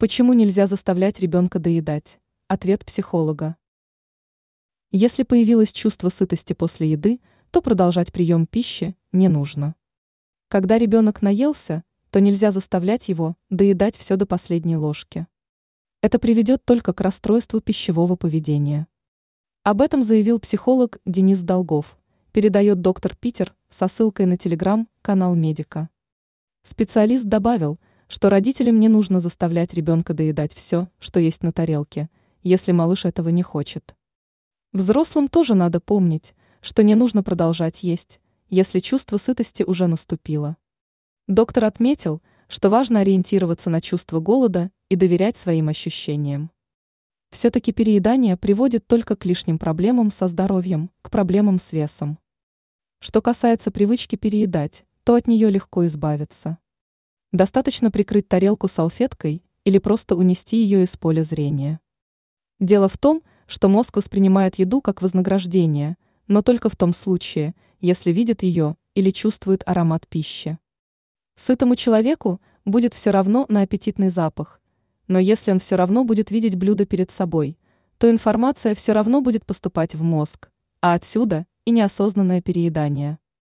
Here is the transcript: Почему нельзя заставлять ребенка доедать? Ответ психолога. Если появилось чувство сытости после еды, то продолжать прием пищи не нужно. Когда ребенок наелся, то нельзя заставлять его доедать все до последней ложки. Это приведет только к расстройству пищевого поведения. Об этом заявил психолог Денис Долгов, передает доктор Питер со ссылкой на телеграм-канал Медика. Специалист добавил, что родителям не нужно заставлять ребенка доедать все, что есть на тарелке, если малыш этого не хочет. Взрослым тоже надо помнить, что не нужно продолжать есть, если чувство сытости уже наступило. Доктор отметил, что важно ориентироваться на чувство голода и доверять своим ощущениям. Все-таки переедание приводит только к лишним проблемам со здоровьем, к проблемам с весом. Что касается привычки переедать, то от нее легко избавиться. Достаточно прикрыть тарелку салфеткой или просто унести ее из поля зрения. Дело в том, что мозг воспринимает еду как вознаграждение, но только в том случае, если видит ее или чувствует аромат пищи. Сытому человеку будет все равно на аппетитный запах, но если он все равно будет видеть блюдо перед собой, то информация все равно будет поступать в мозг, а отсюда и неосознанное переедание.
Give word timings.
Почему 0.00 0.32
нельзя 0.32 0.68
заставлять 0.68 1.18
ребенка 1.18 1.58
доедать? 1.58 2.20
Ответ 2.46 2.84
психолога. 2.84 3.56
Если 4.92 5.24
появилось 5.24 5.72
чувство 5.72 6.08
сытости 6.08 6.52
после 6.52 6.92
еды, 6.92 7.20
то 7.50 7.60
продолжать 7.60 8.12
прием 8.12 8.46
пищи 8.46 8.96
не 9.10 9.26
нужно. 9.26 9.74
Когда 10.46 10.78
ребенок 10.78 11.20
наелся, 11.20 11.82
то 12.10 12.20
нельзя 12.20 12.52
заставлять 12.52 13.08
его 13.08 13.36
доедать 13.50 13.96
все 13.96 14.14
до 14.14 14.24
последней 14.24 14.76
ложки. 14.76 15.26
Это 16.00 16.20
приведет 16.20 16.64
только 16.64 16.92
к 16.92 17.00
расстройству 17.00 17.60
пищевого 17.60 18.14
поведения. 18.14 18.86
Об 19.64 19.82
этом 19.82 20.04
заявил 20.04 20.38
психолог 20.38 21.00
Денис 21.06 21.40
Долгов, 21.40 21.98
передает 22.30 22.80
доктор 22.80 23.16
Питер 23.16 23.52
со 23.68 23.88
ссылкой 23.88 24.26
на 24.26 24.38
телеграм-канал 24.38 25.34
Медика. 25.34 25.90
Специалист 26.62 27.24
добавил, 27.24 27.80
что 28.08 28.30
родителям 28.30 28.80
не 28.80 28.88
нужно 28.88 29.20
заставлять 29.20 29.74
ребенка 29.74 30.14
доедать 30.14 30.54
все, 30.54 30.88
что 30.98 31.20
есть 31.20 31.42
на 31.42 31.52
тарелке, 31.52 32.08
если 32.42 32.72
малыш 32.72 33.04
этого 33.04 33.28
не 33.28 33.42
хочет. 33.42 33.94
Взрослым 34.72 35.28
тоже 35.28 35.54
надо 35.54 35.78
помнить, 35.78 36.34
что 36.60 36.82
не 36.82 36.94
нужно 36.94 37.22
продолжать 37.22 37.82
есть, 37.82 38.20
если 38.48 38.80
чувство 38.80 39.18
сытости 39.18 39.62
уже 39.62 39.86
наступило. 39.86 40.56
Доктор 41.26 41.66
отметил, 41.66 42.22
что 42.48 42.70
важно 42.70 43.00
ориентироваться 43.00 43.68
на 43.68 43.82
чувство 43.82 44.20
голода 44.20 44.70
и 44.88 44.96
доверять 44.96 45.36
своим 45.36 45.68
ощущениям. 45.68 46.50
Все-таки 47.30 47.72
переедание 47.72 48.38
приводит 48.38 48.86
только 48.86 49.16
к 49.16 49.26
лишним 49.26 49.58
проблемам 49.58 50.10
со 50.10 50.28
здоровьем, 50.28 50.90
к 51.02 51.10
проблемам 51.10 51.58
с 51.58 51.72
весом. 51.72 52.18
Что 53.00 53.20
касается 53.20 53.70
привычки 53.70 54.16
переедать, 54.16 54.86
то 55.04 55.14
от 55.14 55.26
нее 55.28 55.50
легко 55.50 55.86
избавиться. 55.86 56.56
Достаточно 57.32 57.90
прикрыть 57.90 58.26
тарелку 58.26 58.68
салфеткой 58.68 59.42
или 59.64 59.78
просто 59.78 60.16
унести 60.16 60.56
ее 60.56 60.84
из 60.84 60.96
поля 60.96 61.22
зрения. 61.22 61.78
Дело 62.58 62.88
в 62.88 62.96
том, 62.96 63.22
что 63.46 63.68
мозг 63.68 63.96
воспринимает 63.96 64.58
еду 64.58 64.80
как 64.80 65.02
вознаграждение, 65.02 65.98
но 66.26 66.40
только 66.40 66.70
в 66.70 66.76
том 66.76 66.94
случае, 66.94 67.54
если 67.80 68.12
видит 68.12 68.42
ее 68.42 68.76
или 68.94 69.10
чувствует 69.10 69.62
аромат 69.66 70.08
пищи. 70.08 70.58
Сытому 71.36 71.76
человеку 71.76 72.40
будет 72.64 72.94
все 72.94 73.10
равно 73.10 73.44
на 73.50 73.60
аппетитный 73.60 74.08
запах, 74.08 74.60
но 75.06 75.18
если 75.18 75.52
он 75.52 75.58
все 75.58 75.76
равно 75.76 76.04
будет 76.04 76.30
видеть 76.30 76.56
блюдо 76.56 76.86
перед 76.86 77.10
собой, 77.10 77.58
то 77.98 78.10
информация 78.10 78.74
все 78.74 78.92
равно 78.92 79.20
будет 79.20 79.44
поступать 79.44 79.94
в 79.94 80.02
мозг, 80.02 80.50
а 80.80 80.94
отсюда 80.94 81.46
и 81.66 81.72
неосознанное 81.72 82.40
переедание. 82.40 83.18